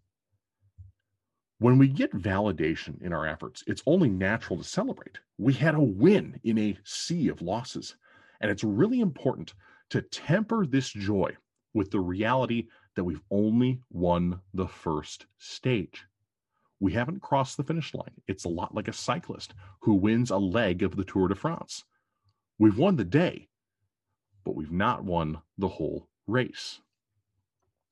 When 1.59 1.77
we 1.77 1.87
get 1.87 2.13
validation 2.13 3.01
in 3.01 3.13
our 3.13 3.25
efforts, 3.25 3.63
it's 3.65 3.81
only 3.87 4.09
natural 4.09 4.57
to 4.59 4.63
celebrate. 4.63 5.19
We 5.37 5.53
had 5.53 5.73
a 5.73 5.81
win 5.81 6.39
in 6.43 6.57
a 6.59 6.77
sea 6.83 7.29
of 7.29 7.41
losses. 7.41 7.95
And 8.41 8.51
it's 8.51 8.63
really 8.63 8.99
important 8.99 9.53
to 9.89 10.03
temper 10.03 10.65
this 10.65 10.89
joy 10.89 11.35
with 11.73 11.89
the 11.89 11.99
reality 11.99 12.67
that 12.95 13.03
we've 13.03 13.23
only 13.31 13.81
won 13.89 14.39
the 14.53 14.67
first 14.67 15.25
stage. 15.37 16.05
We 16.79 16.93
haven't 16.93 17.21
crossed 17.23 17.57
the 17.57 17.63
finish 17.63 17.93
line. 17.95 18.13
It's 18.27 18.45
a 18.45 18.49
lot 18.49 18.75
like 18.75 18.87
a 18.87 18.93
cyclist 18.93 19.55
who 19.81 19.95
wins 19.95 20.29
a 20.29 20.37
leg 20.37 20.83
of 20.83 20.95
the 20.95 21.03
Tour 21.03 21.27
de 21.27 21.35
France. 21.35 21.83
We've 22.59 22.77
won 22.77 22.97
the 22.97 23.03
day, 23.03 23.49
but 24.47 24.55
we've 24.55 24.71
not 24.71 25.03
won 25.03 25.37
the 25.57 25.67
whole 25.67 26.07
race. 26.25 26.79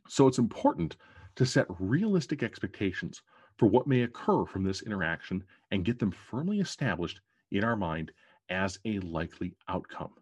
So 0.08 0.26
it's 0.26 0.38
important 0.38 0.96
to 1.36 1.46
set 1.46 1.66
realistic 1.80 2.44
expectations 2.44 3.22
for 3.58 3.66
what 3.66 3.88
may 3.88 4.04
occur 4.04 4.46
from 4.46 4.64
this 4.64 4.82
interaction 4.82 5.44
and 5.72 5.84
get 5.84 6.00
them 6.00 6.12
firmly 6.12 6.62
established 6.62 7.20
in 7.52 7.66
our 7.66 7.76
mind 7.76 8.14
as 8.50 8.80
a 8.86 9.00
likely 9.00 9.54
outcome. 9.68 10.14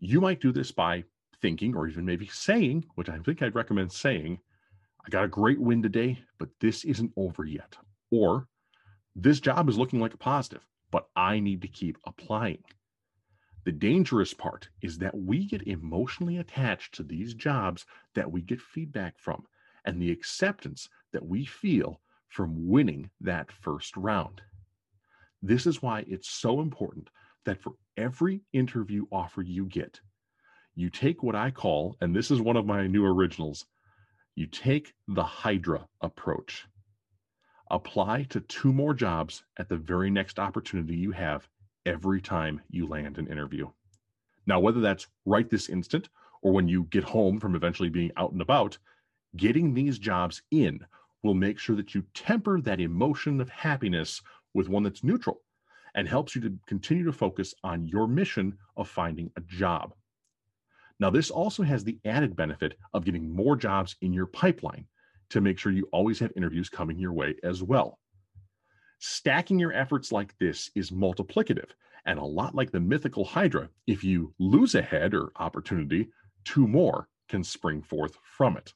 You 0.00 0.20
might 0.20 0.40
do 0.40 0.50
this 0.50 0.72
by 0.72 1.04
thinking 1.40 1.76
or 1.76 1.86
even 1.86 2.04
maybe 2.04 2.26
saying, 2.26 2.86
which 2.96 3.08
I 3.08 3.16
think 3.18 3.40
I'd 3.40 3.54
recommend 3.54 3.92
saying, 3.92 4.40
I 5.06 5.10
got 5.10 5.22
a 5.22 5.28
great 5.28 5.60
win 5.60 5.80
today, 5.80 6.18
but 6.40 6.48
this 6.60 6.84
isn't 6.84 7.12
over 7.16 7.44
yet. 7.44 7.76
Or 8.10 8.48
this 9.14 9.38
job 9.38 9.68
is 9.68 9.78
looking 9.78 10.00
like 10.00 10.14
a 10.14 10.18
positive, 10.18 10.66
but 10.90 11.06
I 11.14 11.38
need 11.38 11.62
to 11.62 11.68
keep 11.68 11.98
applying. 12.04 12.64
The 13.64 13.72
dangerous 13.72 14.32
part 14.32 14.68
is 14.80 14.98
that 14.98 15.16
we 15.16 15.44
get 15.46 15.66
emotionally 15.66 16.38
attached 16.38 16.94
to 16.94 17.02
these 17.02 17.34
jobs 17.34 17.84
that 18.14 18.30
we 18.30 18.40
get 18.40 18.60
feedback 18.60 19.18
from 19.18 19.46
and 19.84 20.00
the 20.00 20.10
acceptance 20.10 20.88
that 21.12 21.26
we 21.26 21.44
feel 21.44 22.00
from 22.28 22.68
winning 22.68 23.10
that 23.20 23.52
first 23.52 23.96
round. 23.96 24.40
This 25.42 25.66
is 25.66 25.82
why 25.82 26.04
it's 26.08 26.30
so 26.30 26.60
important 26.60 27.10
that 27.44 27.60
for 27.60 27.74
every 27.96 28.42
interview 28.52 29.06
offer 29.10 29.42
you 29.42 29.66
get, 29.66 30.00
you 30.74 30.88
take 30.88 31.22
what 31.22 31.34
I 31.34 31.50
call, 31.50 31.96
and 32.00 32.14
this 32.14 32.30
is 32.30 32.40
one 32.40 32.56
of 32.56 32.66
my 32.66 32.86
new 32.86 33.04
originals, 33.04 33.66
you 34.34 34.46
take 34.46 34.94
the 35.08 35.24
Hydra 35.24 35.86
approach. 36.00 36.66
Apply 37.70 38.24
to 38.30 38.40
two 38.40 38.72
more 38.72 38.94
jobs 38.94 39.44
at 39.58 39.68
the 39.68 39.76
very 39.76 40.10
next 40.10 40.38
opportunity 40.38 40.96
you 40.96 41.12
have 41.12 41.48
every 41.86 42.20
time 42.20 42.60
you 42.70 42.86
land 42.86 43.18
an 43.18 43.26
interview. 43.26 43.68
Now, 44.46 44.60
whether 44.60 44.80
that's 44.80 45.06
right 45.26 45.48
this 45.48 45.68
instant 45.68 46.08
or 46.42 46.52
when 46.52 46.68
you 46.68 46.84
get 46.84 47.04
home 47.04 47.38
from 47.38 47.54
eventually 47.54 47.88
being 47.88 48.10
out 48.16 48.32
and 48.32 48.42
about, 48.42 48.78
getting 49.36 49.74
these 49.74 49.98
jobs 49.98 50.42
in 50.50 50.80
will 51.22 51.34
make 51.34 51.58
sure 51.58 51.76
that 51.76 51.94
you 51.94 52.04
temper 52.14 52.60
that 52.60 52.80
emotion 52.80 53.40
of 53.40 53.48
happiness 53.50 54.20
with 54.54 54.68
one 54.68 54.82
that's 54.82 55.04
neutral 55.04 55.42
and 55.94 56.08
helps 56.08 56.34
you 56.34 56.40
to 56.40 56.52
continue 56.66 57.04
to 57.04 57.12
focus 57.12 57.54
on 57.64 57.86
your 57.86 58.06
mission 58.06 58.56
of 58.76 58.88
finding 58.88 59.30
a 59.36 59.40
job. 59.42 59.92
Now, 60.98 61.10
this 61.10 61.30
also 61.30 61.62
has 61.62 61.82
the 61.82 61.98
added 62.04 62.36
benefit 62.36 62.76
of 62.94 63.04
getting 63.04 63.34
more 63.34 63.56
jobs 63.56 63.96
in 64.00 64.12
your 64.12 64.26
pipeline 64.26 64.86
to 65.30 65.40
make 65.40 65.58
sure 65.58 65.72
you 65.72 65.88
always 65.92 66.18
have 66.18 66.32
interviews 66.36 66.68
coming 66.68 66.98
your 66.98 67.12
way 67.12 67.36
as 67.42 67.62
well. 67.62 67.98
Stacking 69.02 69.58
your 69.58 69.72
efforts 69.72 70.12
like 70.12 70.36
this 70.36 70.70
is 70.74 70.90
multiplicative 70.90 71.70
and 72.04 72.18
a 72.18 72.24
lot 72.24 72.54
like 72.54 72.70
the 72.70 72.80
mythical 72.80 73.24
Hydra. 73.24 73.70
If 73.86 74.04
you 74.04 74.34
lose 74.38 74.74
a 74.74 74.82
head 74.82 75.14
or 75.14 75.32
opportunity, 75.36 76.10
two 76.44 76.68
more 76.68 77.08
can 77.26 77.42
spring 77.42 77.80
forth 77.80 78.18
from 78.22 78.58
it. 78.58 78.74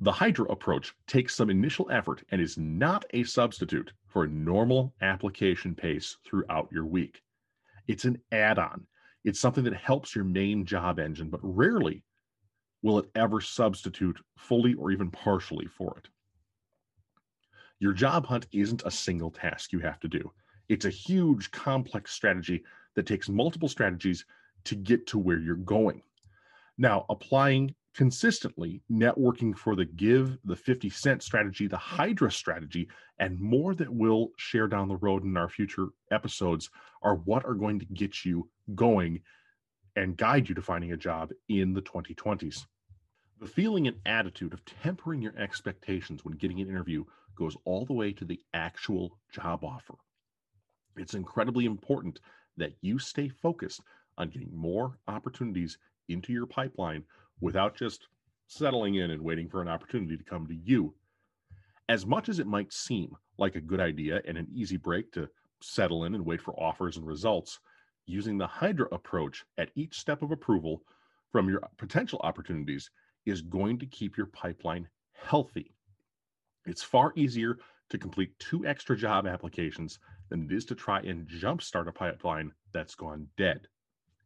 The 0.00 0.10
Hydra 0.10 0.46
approach 0.46 0.92
takes 1.06 1.36
some 1.36 1.50
initial 1.50 1.88
effort 1.88 2.24
and 2.32 2.40
is 2.40 2.58
not 2.58 3.04
a 3.10 3.22
substitute 3.22 3.92
for 4.08 4.26
normal 4.26 4.92
application 5.00 5.76
pace 5.76 6.16
throughout 6.24 6.68
your 6.72 6.86
week. 6.86 7.22
It's 7.86 8.06
an 8.06 8.20
add 8.32 8.58
on, 8.58 8.88
it's 9.22 9.38
something 9.38 9.62
that 9.62 9.76
helps 9.76 10.16
your 10.16 10.24
main 10.24 10.66
job 10.66 10.98
engine, 10.98 11.30
but 11.30 11.38
rarely 11.44 12.02
will 12.82 12.98
it 12.98 13.08
ever 13.14 13.40
substitute 13.40 14.18
fully 14.36 14.74
or 14.74 14.90
even 14.90 15.12
partially 15.12 15.66
for 15.66 15.96
it. 15.98 16.08
Your 17.84 17.92
job 17.92 18.24
hunt 18.24 18.46
isn't 18.50 18.82
a 18.86 18.90
single 18.90 19.30
task 19.30 19.70
you 19.70 19.78
have 19.80 20.00
to 20.00 20.08
do. 20.08 20.32
It's 20.70 20.86
a 20.86 20.90
huge, 20.90 21.50
complex 21.50 22.12
strategy 22.12 22.64
that 22.94 23.04
takes 23.04 23.28
multiple 23.28 23.68
strategies 23.68 24.24
to 24.64 24.74
get 24.74 25.06
to 25.08 25.18
where 25.18 25.38
you're 25.38 25.56
going. 25.56 26.00
Now, 26.78 27.04
applying 27.10 27.74
consistently 27.94 28.80
networking 28.90 29.54
for 29.54 29.76
the 29.76 29.84
give, 29.84 30.38
the 30.46 30.56
50 30.56 30.88
cent 30.88 31.22
strategy, 31.22 31.66
the 31.66 31.76
Hydra 31.76 32.32
strategy, 32.32 32.88
and 33.18 33.38
more 33.38 33.74
that 33.74 33.92
we'll 33.92 34.30
share 34.38 34.66
down 34.66 34.88
the 34.88 34.96
road 34.96 35.22
in 35.22 35.36
our 35.36 35.50
future 35.50 35.88
episodes 36.10 36.70
are 37.02 37.16
what 37.16 37.44
are 37.44 37.52
going 37.52 37.78
to 37.80 37.86
get 37.92 38.24
you 38.24 38.48
going 38.74 39.20
and 39.94 40.16
guide 40.16 40.48
you 40.48 40.54
to 40.54 40.62
finding 40.62 40.92
a 40.92 40.96
job 40.96 41.32
in 41.50 41.74
the 41.74 41.82
2020s. 41.82 42.64
The 43.40 43.46
feeling 43.46 43.88
and 43.88 43.98
attitude 44.06 44.54
of 44.54 44.64
tempering 44.64 45.20
your 45.20 45.36
expectations 45.36 46.24
when 46.24 46.38
getting 46.38 46.62
an 46.62 46.68
interview 46.70 47.04
goes 47.34 47.56
all 47.64 47.84
the 47.84 47.92
way 47.92 48.12
to 48.12 48.24
the 48.24 48.40
actual 48.54 49.18
job 49.32 49.64
offer. 49.64 49.94
It's 50.96 51.14
incredibly 51.14 51.64
important 51.64 52.20
that 52.56 52.74
you 52.80 52.98
stay 52.98 53.28
focused 53.28 53.80
on 54.16 54.30
getting 54.30 54.54
more 54.54 54.98
opportunities 55.08 55.78
into 56.08 56.32
your 56.32 56.46
pipeline 56.46 57.02
without 57.40 57.76
just 57.76 58.06
settling 58.46 58.96
in 58.96 59.10
and 59.10 59.22
waiting 59.22 59.48
for 59.48 59.60
an 59.62 59.68
opportunity 59.68 60.16
to 60.16 60.24
come 60.24 60.46
to 60.46 60.54
you. 60.54 60.94
As 61.88 62.06
much 62.06 62.28
as 62.28 62.38
it 62.38 62.46
might 62.46 62.72
seem 62.72 63.16
like 63.38 63.56
a 63.56 63.60
good 63.60 63.80
idea 63.80 64.22
and 64.26 64.38
an 64.38 64.48
easy 64.52 64.76
break 64.76 65.12
to 65.12 65.28
settle 65.60 66.04
in 66.04 66.14
and 66.14 66.24
wait 66.24 66.40
for 66.40 66.58
offers 66.60 66.96
and 66.96 67.06
results, 67.06 67.58
using 68.06 68.38
the 68.38 68.46
Hydra 68.46 68.86
approach 68.92 69.44
at 69.58 69.70
each 69.74 69.98
step 69.98 70.22
of 70.22 70.30
approval 70.30 70.82
from 71.32 71.48
your 71.48 71.68
potential 71.78 72.20
opportunities 72.22 72.90
is 73.26 73.42
going 73.42 73.78
to 73.78 73.86
keep 73.86 74.16
your 74.16 74.26
pipeline 74.26 74.88
healthy. 75.12 75.74
It's 76.66 76.82
far 76.82 77.12
easier 77.14 77.58
to 77.90 77.98
complete 77.98 78.38
two 78.38 78.66
extra 78.66 78.96
job 78.96 79.26
applications 79.26 79.98
than 80.30 80.44
it 80.44 80.52
is 80.52 80.64
to 80.66 80.74
try 80.74 81.00
and 81.00 81.28
jumpstart 81.28 81.88
a 81.88 81.92
pipeline 81.92 82.52
that's 82.72 82.94
gone 82.94 83.28
dead. 83.36 83.68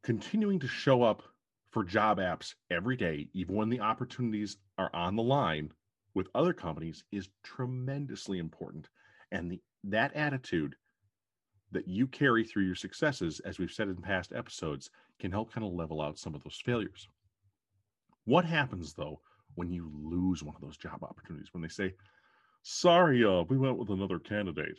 Continuing 0.03 0.61
to 0.61 0.69
show 0.69 1.03
up 1.03 1.23
for 1.71 1.85
job 1.85 2.19
apps 2.19 2.55
every 2.71 2.97
day, 2.97 3.29
even 3.35 3.55
when 3.55 3.69
the 3.69 3.81
opportunities 3.81 4.57
are 4.79 4.91
on 4.95 5.17
the 5.17 5.23
line 5.23 5.73
with 6.15 6.29
other 6.35 6.53
companies, 6.53 7.05
is 7.13 7.29
tremendously 7.43 8.39
important. 8.39 8.89
And 9.33 9.51
the, 9.51 9.61
that 9.85 10.15
attitude 10.15 10.77
that 11.73 11.89
you 11.89 12.07
carry 12.07 12.45
through 12.45 12.65
your 12.65 12.75
successes, 12.75 13.41
as 13.41 13.59
we've 13.59 13.71
said 13.71 13.89
in 13.89 13.97
past 13.97 14.33
episodes, 14.33 14.91
can 15.19 15.33
help 15.33 15.53
kind 15.53 15.67
of 15.67 15.75
level 15.75 16.01
out 16.01 16.19
some 16.19 16.35
of 16.35 16.43
those 16.43 16.63
failures. 16.65 17.09
What 18.25 18.45
happens 18.45 18.95
though 18.95 19.21
when 19.57 19.71
you 19.71 19.91
lose 20.03 20.43
one 20.43 20.55
of 20.55 20.63
those 20.63 20.77
job 20.77 21.03
opportunities? 21.03 21.49
When 21.53 21.63
they 21.63 21.69
say, 21.69 21.95
sorry, 22.63 23.25
uh, 23.25 23.43
we 23.43 23.57
went 23.57 23.79
with 23.79 23.91
another 23.91 24.19
candidate. 24.19 24.79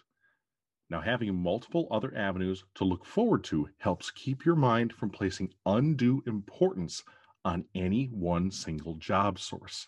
Now, 0.89 1.01
having 1.01 1.36
multiple 1.36 1.88
other 1.91 2.15
avenues 2.15 2.63
to 2.75 2.83
look 2.83 3.05
forward 3.05 3.43
to 3.45 3.69
helps 3.77 4.09
keep 4.09 4.45
your 4.45 4.55
mind 4.55 4.91
from 4.93 5.12
placing 5.12 5.53
undue 5.65 6.24
importance 6.25 7.03
on 7.45 7.65
any 7.75 8.05
one 8.07 8.50
single 8.51 8.95
job 8.95 9.39
source. 9.39 9.88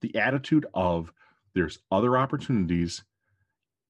The 0.00 0.14
attitude 0.16 0.66
of 0.74 1.12
there's 1.54 1.80
other 1.90 2.16
opportunities 2.16 3.02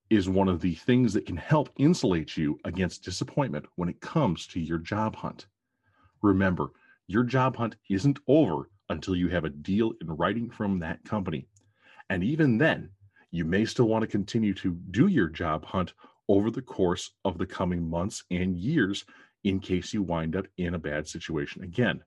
is 0.08 0.28
one 0.28 0.48
of 0.48 0.60
the 0.60 0.74
things 0.74 1.12
that 1.12 1.26
can 1.26 1.36
help 1.36 1.68
insulate 1.76 2.36
you 2.36 2.58
against 2.64 3.04
disappointment 3.04 3.66
when 3.76 3.90
it 3.90 4.00
comes 4.00 4.46
to 4.46 4.60
your 4.60 4.78
job 4.78 5.14
hunt. 5.16 5.46
Remember, 6.22 6.70
your 7.06 7.24
job 7.24 7.56
hunt 7.56 7.76
isn't 7.90 8.18
over 8.26 8.70
until 8.88 9.14
you 9.14 9.28
have 9.28 9.44
a 9.44 9.50
deal 9.50 9.92
in 10.00 10.08
writing 10.08 10.48
from 10.48 10.78
that 10.78 11.04
company. 11.04 11.46
And 12.08 12.24
even 12.24 12.56
then, 12.56 12.90
you 13.30 13.44
may 13.44 13.64
still 13.64 13.88
want 13.88 14.02
to 14.02 14.08
continue 14.08 14.54
to 14.54 14.72
do 14.90 15.06
your 15.06 15.28
job 15.28 15.64
hunt 15.64 15.92
over 16.28 16.50
the 16.50 16.62
course 16.62 17.10
of 17.24 17.38
the 17.38 17.46
coming 17.46 17.88
months 17.88 18.24
and 18.30 18.56
years 18.56 19.04
in 19.44 19.60
case 19.60 19.92
you 19.92 20.02
wind 20.02 20.36
up 20.36 20.46
in 20.56 20.74
a 20.74 20.78
bad 20.78 21.06
situation 21.06 21.62
again. 21.62 22.02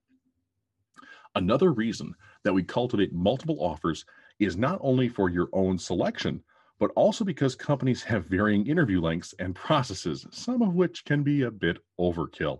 Another 1.36 1.72
reason 1.72 2.14
that 2.44 2.54
we 2.54 2.64
cultivate 2.64 3.14
multiple 3.14 3.58
offers 3.60 4.06
is 4.40 4.58
not 4.58 4.80
only 4.82 5.08
for 5.08 5.30
your 5.30 5.50
own 5.54 5.78
selection, 5.78 6.44
but 6.80 6.92
also 6.96 7.24
because 7.24 7.56
companies 7.56 8.04
have 8.04 8.26
varying 8.26 8.68
interview 8.68 9.00
lengths 9.00 9.34
and 9.40 9.56
processes, 9.56 10.26
some 10.32 10.62
of 10.62 10.74
which 10.74 11.06
can 11.06 11.24
be 11.24 11.44
a 11.44 11.52
bit 11.52 11.78
overkill. 12.00 12.60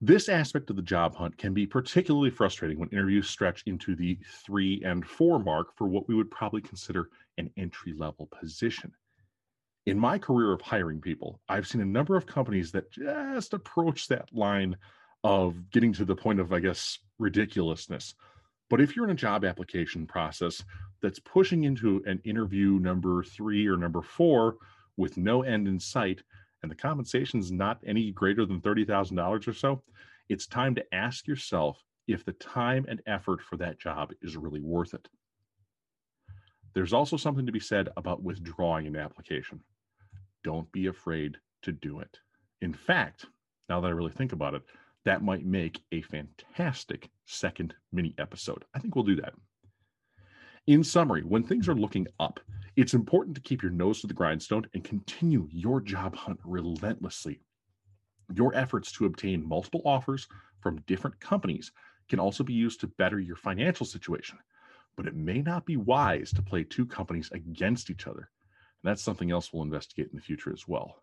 This 0.00 0.28
aspect 0.28 0.68
of 0.68 0.76
the 0.76 0.82
job 0.82 1.16
hunt 1.16 1.38
can 1.38 1.54
be 1.54 1.66
particularly 1.66 2.28
frustrating 2.28 2.78
when 2.78 2.90
interviews 2.90 3.30
stretch 3.30 3.62
into 3.64 3.96
the 3.96 4.18
three 4.44 4.82
and 4.84 5.06
four 5.06 5.38
mark 5.38 5.74
for 5.74 5.88
what 5.88 6.06
we 6.06 6.14
would 6.14 6.30
probably 6.30 6.60
consider 6.60 7.08
an 7.38 7.50
entry 7.56 7.94
level 7.94 8.28
position. 8.38 8.92
In 9.86 9.98
my 9.98 10.18
career 10.18 10.52
of 10.52 10.60
hiring 10.60 11.00
people, 11.00 11.40
I've 11.48 11.66
seen 11.66 11.80
a 11.80 11.86
number 11.86 12.14
of 12.14 12.26
companies 12.26 12.72
that 12.72 12.90
just 12.90 13.54
approach 13.54 14.08
that 14.08 14.28
line 14.34 14.76
of 15.24 15.70
getting 15.70 15.94
to 15.94 16.04
the 16.04 16.16
point 16.16 16.40
of, 16.40 16.52
I 16.52 16.60
guess, 16.60 16.98
ridiculousness. 17.18 18.14
But 18.68 18.82
if 18.82 18.96
you're 18.96 19.06
in 19.06 19.12
a 19.12 19.14
job 19.14 19.44
application 19.44 20.06
process 20.06 20.62
that's 21.00 21.20
pushing 21.20 21.64
into 21.64 22.02
an 22.04 22.20
interview 22.24 22.78
number 22.80 23.22
three 23.22 23.66
or 23.66 23.76
number 23.76 24.02
four 24.02 24.56
with 24.96 25.16
no 25.16 25.42
end 25.42 25.68
in 25.68 25.80
sight, 25.80 26.22
and 26.62 26.70
the 26.70 26.76
compensation 26.76 27.40
is 27.40 27.52
not 27.52 27.80
any 27.86 28.10
greater 28.10 28.46
than 28.46 28.60
$30,000 28.60 29.48
or 29.48 29.52
so, 29.52 29.82
it's 30.28 30.46
time 30.46 30.74
to 30.74 30.94
ask 30.94 31.26
yourself 31.26 31.82
if 32.08 32.24
the 32.24 32.32
time 32.32 32.86
and 32.88 33.02
effort 33.06 33.42
for 33.42 33.56
that 33.56 33.78
job 33.78 34.12
is 34.22 34.36
really 34.36 34.60
worth 34.60 34.94
it. 34.94 35.08
There's 36.74 36.92
also 36.92 37.16
something 37.16 37.46
to 37.46 37.52
be 37.52 37.60
said 37.60 37.88
about 37.96 38.22
withdrawing 38.22 38.86
an 38.86 38.96
application. 38.96 39.60
Don't 40.44 40.70
be 40.72 40.86
afraid 40.86 41.38
to 41.62 41.72
do 41.72 42.00
it. 42.00 42.18
In 42.60 42.72
fact, 42.72 43.26
now 43.68 43.80
that 43.80 43.88
I 43.88 43.92
really 43.92 44.12
think 44.12 44.32
about 44.32 44.54
it, 44.54 44.62
that 45.04 45.22
might 45.22 45.46
make 45.46 45.80
a 45.92 46.02
fantastic 46.02 47.08
second 47.24 47.74
mini 47.92 48.14
episode. 48.18 48.64
I 48.74 48.78
think 48.78 48.94
we'll 48.94 49.04
do 49.04 49.16
that. 49.16 49.34
In 50.66 50.82
summary, 50.82 51.22
when 51.22 51.44
things 51.44 51.68
are 51.68 51.76
looking 51.76 52.08
up, 52.18 52.40
it's 52.74 52.92
important 52.92 53.36
to 53.36 53.42
keep 53.42 53.62
your 53.62 53.70
nose 53.70 54.00
to 54.00 54.08
the 54.08 54.14
grindstone 54.14 54.66
and 54.74 54.82
continue 54.82 55.48
your 55.52 55.80
job 55.80 56.16
hunt 56.16 56.40
relentlessly. 56.44 57.40
Your 58.34 58.52
efforts 58.52 58.90
to 58.92 59.06
obtain 59.06 59.48
multiple 59.48 59.82
offers 59.84 60.26
from 60.60 60.82
different 60.88 61.20
companies 61.20 61.70
can 62.08 62.18
also 62.18 62.42
be 62.42 62.52
used 62.52 62.80
to 62.80 62.88
better 62.88 63.20
your 63.20 63.36
financial 63.36 63.86
situation, 63.86 64.38
but 64.96 65.06
it 65.06 65.14
may 65.14 65.40
not 65.40 65.66
be 65.66 65.76
wise 65.76 66.32
to 66.32 66.42
play 66.42 66.64
two 66.64 66.84
companies 66.84 67.30
against 67.30 67.88
each 67.88 68.08
other. 68.08 68.28
And 68.82 68.90
that's 68.90 69.02
something 69.02 69.30
else 69.30 69.52
we'll 69.52 69.62
investigate 69.62 70.08
in 70.10 70.16
the 70.16 70.22
future 70.22 70.52
as 70.52 70.66
well. 70.66 71.02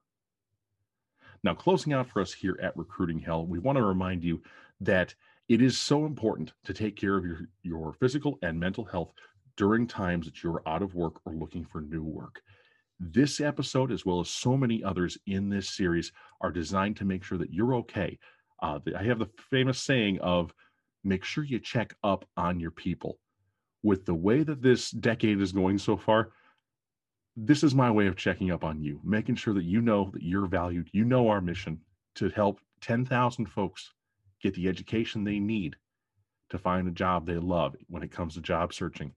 Now, 1.42 1.54
closing 1.54 1.94
out 1.94 2.08
for 2.10 2.22
us 2.22 2.34
here 2.34 2.60
at 2.62 2.76
Recruiting 2.76 3.20
Hell, 3.20 3.46
we 3.46 3.60
want 3.60 3.78
to 3.78 3.84
remind 3.84 4.26
you 4.26 4.42
that 4.82 5.16
it 5.48 5.62
is 5.62 5.78
so 5.78 6.06
important 6.06 6.54
to 6.66 6.74
take 6.74 6.98
care 6.98 7.18
of 7.18 7.26
your, 7.26 7.48
your 7.64 7.94
physical 7.94 8.38
and 8.42 8.60
mental 8.60 8.84
health 8.84 9.14
during 9.58 9.88
times 9.88 10.26
that 10.26 10.44
you're 10.44 10.64
out 10.68 10.82
of 10.82 10.96
work 10.96 11.20
or 11.26 11.34
looking 11.34 11.66
for 11.66 11.82
new 11.82 12.04
work. 12.04 12.42
This 13.00 13.42
episode, 13.42 13.92
as 13.92 14.06
well 14.06 14.20
as 14.20 14.30
so 14.30 14.56
many 14.56 14.84
others 14.84 15.18
in 15.28 15.50
this 15.50 15.70
series, 15.76 16.12
are 16.42 16.52
designed 16.52 16.98
to 16.98 17.06
make 17.06 17.24
sure 17.24 17.38
that 17.38 17.54
you're 17.54 17.76
okay. 17.76 18.18
Uh, 18.62 18.80
I 18.98 19.04
have 19.04 19.20
the 19.20 19.30
famous 19.50 19.82
saying 19.82 20.20
of 20.20 20.54
make 21.04 21.24
sure 21.24 21.44
you 21.44 21.60
check 21.60 21.96
up 22.04 22.26
on 22.38 22.60
your 22.60 22.72
people. 22.72 23.20
With 23.82 24.06
the 24.06 24.14
way 24.14 24.44
that 24.44 24.62
this 24.62 24.92
decade 24.92 25.42
is 25.42 25.52
going 25.52 25.78
so 25.78 25.98
far, 25.98 26.30
this 27.36 27.64
is 27.64 27.76
my 27.76 27.92
way 27.92 28.08
of 28.08 28.16
checking 28.16 28.52
up 28.52 28.64
on 28.64 28.82
you, 28.82 29.02
making 29.04 29.36
sure 29.36 29.54
that 29.56 29.66
you 29.66 29.82
know 29.82 30.10
that 30.14 30.22
you're 30.22 30.48
valued. 30.48 30.90
You 30.94 31.04
know 31.04 31.28
our 31.28 31.42
mission 31.42 31.82
to 32.16 32.30
help 32.30 32.60
10,000 32.82 33.48
folks 33.48 33.92
get 34.42 34.54
the 34.54 34.68
education 34.68 35.24
they 35.24 35.40
need 35.40 35.76
to 36.50 36.58
find 36.58 36.88
a 36.88 36.92
job 36.92 37.26
they 37.26 37.38
love 37.38 37.76
when 37.88 38.04
it 38.04 38.12
comes 38.12 38.36
to 38.36 38.42
job 38.42 38.74
searching 38.74 39.12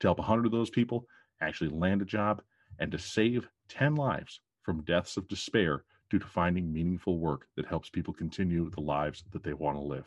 to 0.00 0.06
help 0.06 0.18
100 0.18 0.46
of 0.46 0.52
those 0.52 0.70
people 0.70 1.06
actually 1.40 1.70
land 1.70 2.02
a 2.02 2.04
job 2.04 2.42
and 2.78 2.92
to 2.92 2.98
save 2.98 3.48
10 3.68 3.94
lives 3.94 4.40
from 4.62 4.82
deaths 4.82 5.16
of 5.16 5.28
despair 5.28 5.84
due 6.10 6.18
to 6.18 6.26
finding 6.26 6.72
meaningful 6.72 7.18
work 7.18 7.46
that 7.56 7.66
helps 7.66 7.90
people 7.90 8.14
continue 8.14 8.70
the 8.70 8.80
lives 8.80 9.24
that 9.32 9.42
they 9.42 9.52
want 9.52 9.76
to 9.76 9.82
live. 9.82 10.06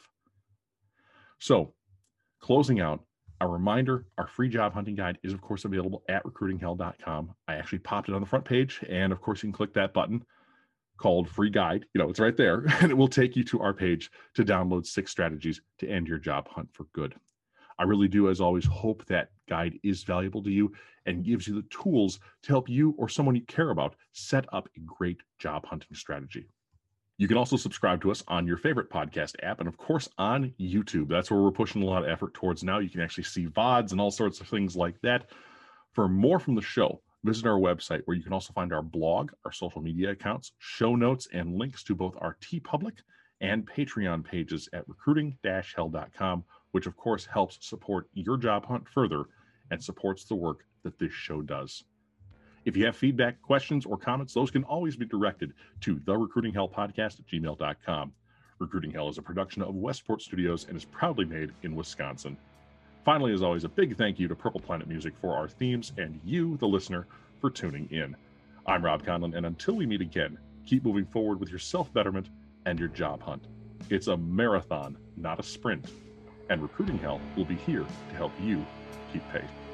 So, 1.40 1.74
closing 2.40 2.80
out, 2.80 3.04
a 3.42 3.48
reminder 3.48 4.06
our 4.18 4.28
free 4.28 4.50
job 4.50 4.74
hunting 4.74 4.96
guide 4.96 5.18
is, 5.24 5.34
of 5.34 5.42
course, 5.42 5.64
available 5.66 6.04
at 6.10 6.24
recruitinghell.com. 6.24 7.34
I 7.48 7.56
actually 7.56 7.80
popped 7.80 8.10
it 8.10 8.16
on 8.16 8.22
the 8.22 8.28
front 8.28 8.46
page, 8.46 8.82
and 8.90 9.14
of 9.14 9.22
course, 9.22 9.42
you 9.42 9.48
can 9.48 9.54
click 9.54 9.74
that 9.74 9.94
button 9.94 10.26
called 10.98 11.30
free 11.30 11.50
guide. 11.50 11.86
You 11.94 12.02
know, 12.02 12.10
it's 12.10 12.20
right 12.20 12.36
there, 12.36 12.66
and 12.82 12.92
it 12.92 12.96
will 12.96 13.08
take 13.08 13.36
you 13.36 13.44
to 13.46 13.62
our 13.62 13.74
page 13.74 14.12
to 14.36 14.44
download 14.44 14.86
six 14.86 15.12
strategies 15.12 15.62
to 15.80 15.88
end 15.88 16.08
your 16.08 16.20
job 16.20 16.50
hunt 16.50 16.70
for 16.74 16.86
good. 16.94 17.16
I 17.80 17.84
really 17.84 18.10
do, 18.10 18.30
as 18.30 18.42
always, 18.42 18.66
hope 18.66 19.06
that 19.06 19.30
guide 19.48 19.80
is 19.84 20.04
valuable 20.04 20.44
to 20.44 20.52
you 20.52 20.74
and 21.06 21.24
gives 21.24 21.48
you 21.48 21.56
the 21.56 21.68
tools 21.70 22.20
to 22.44 22.50
help 22.50 22.68
you 22.68 22.94
or 22.98 23.08
someone 23.08 23.36
you 23.36 23.42
care 23.44 23.70
about 23.70 23.96
set 24.12 24.46
up 24.54 24.68
a 24.76 24.82
great 24.82 25.22
job 25.40 25.66
hunting 25.66 25.96
strategy. 25.96 26.50
You 27.18 27.28
can 27.28 27.38
also 27.38 27.58
subscribe 27.58 28.02
to 28.02 28.12
us 28.12 28.24
on 28.28 28.46
your 28.46 28.58
favorite 28.58 28.90
podcast 28.90 29.36
app 29.44 29.60
and, 29.60 29.68
of 29.68 29.78
course, 29.78 30.08
on 30.18 30.54
YouTube. 30.60 31.08
That's 31.08 31.32
where 31.32 31.42
we're 31.42 31.52
pushing 31.52 31.82
a 31.82 31.86
lot 31.86 32.04
of 32.04 32.10
effort 32.10 32.34
towards 32.34 32.64
now. 32.64 32.80
You 32.80 32.90
can 32.90 33.02
actually 33.02 33.26
see 33.26 33.48
VODs 33.48 33.92
and 33.92 34.00
all 34.00 34.12
sorts 34.12 34.40
of 34.42 34.48
things 34.48 34.76
like 34.76 35.00
that. 35.02 35.30
For 35.94 36.08
more 36.08 36.40
from 36.40 36.56
the 36.56 36.62
show, 36.62 37.02
visit 37.24 37.46
our 37.46 37.60
website 37.60 38.02
where 38.06 38.16
you 38.16 38.24
can 38.24 38.34
also 38.34 38.54
find 38.54 38.72
our 38.72 38.82
blog, 38.82 39.32
our 39.46 39.52
social 39.52 39.82
media 39.82 40.12
accounts, 40.12 40.52
show 40.60 40.96
notes, 40.96 41.28
and 41.34 41.56
links 41.56 41.84
to 41.86 41.96
both 41.96 42.16
our 42.20 42.38
T 42.42 42.60
TeePublic 42.60 43.00
and 43.42 43.66
Patreon 43.66 44.24
pages 44.24 44.70
at 44.74 44.88
recruiting-hell.com 44.88 46.44
which 46.72 46.88
of 46.88 46.96
course 46.96 47.26
helps 47.26 47.58
support 47.62 48.08
your 48.14 48.38
job 48.38 48.66
hunt 48.66 48.88
further 48.88 49.26
and 49.72 49.84
supports 49.84 50.26
the 50.26 50.36
work 50.36 50.66
that 50.84 50.98
this 51.00 51.12
show 51.12 51.42
does. 51.42 51.84
If 52.66 52.76
you 52.76 52.86
have 52.86 52.96
feedback, 52.96 53.42
questions, 53.42 53.86
or 53.86 53.98
comments, 53.98 54.34
those 54.34 54.52
can 54.52 54.64
always 54.64 54.96
be 54.96 55.06
directed 55.06 55.54
to 55.82 56.00
the 56.06 56.16
recruiting 56.16 56.54
hell 56.54 56.70
podcast 56.70 57.20
at 57.20 57.28
gmail.com. 57.28 58.12
Recruiting 58.60 58.92
Hell 58.92 59.08
is 59.08 59.18
a 59.18 59.22
production 59.22 59.62
of 59.62 59.76
Westport 59.76 60.22
Studios 60.22 60.66
and 60.68 60.76
is 60.76 60.84
proudly 60.84 61.24
made 61.24 61.54
in 61.64 61.76
Wisconsin. 61.76 62.38
Finally, 63.06 63.34
as 63.34 63.42
always, 63.42 63.64
a 63.64 63.70
big 63.70 63.96
thank 63.96 64.20
you 64.20 64.28
to 64.28 64.36
Purple 64.36 64.60
Planet 64.60 64.88
Music 64.88 65.14
for 65.22 65.34
our 65.34 65.48
themes 65.48 65.94
and 65.98 66.20
you, 66.26 66.58
the 66.58 66.68
listener, 66.68 67.08
for 67.40 67.50
tuning 67.50 67.88
in. 67.90 68.16
I'm 68.68 68.84
Rob 68.84 69.06
Conlon, 69.06 69.36
and 69.36 69.46
until 69.46 69.76
we 69.76 69.86
meet 69.86 70.02
again, 70.02 70.38
keep 70.66 70.84
moving 70.84 71.06
forward 71.06 71.40
with 71.40 71.50
your 71.50 71.60
self 71.60 71.92
betterment 71.94 72.28
and 72.66 72.78
your 72.78 72.90
job 72.90 73.24
hunt. 73.24 73.48
It's 73.90 74.08
a 74.08 74.18
marathon, 74.18 74.98
not 75.16 75.40
a 75.40 75.44
sprint 75.44 75.90
and 76.50 76.62
Recruiting 76.62 77.00
Hell 77.00 77.22
will 77.36 77.46
be 77.46 77.56
here 77.56 77.86
to 78.10 78.16
help 78.16 78.34
you 78.40 78.66
keep 79.12 79.24
pace. 79.32 79.69